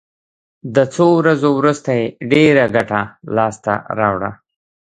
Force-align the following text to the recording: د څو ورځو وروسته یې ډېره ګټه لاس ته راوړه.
د 0.75 0.77
څو 0.93 1.05
ورځو 1.19 1.49
وروسته 1.59 1.89
یې 1.99 2.05
ډېره 2.31 2.65
ګټه 2.75 2.99
لاس 3.35 3.55
ته 3.65 3.73
راوړه. 3.99 4.31